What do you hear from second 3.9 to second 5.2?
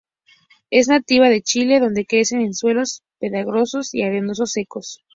y arenosos, secos.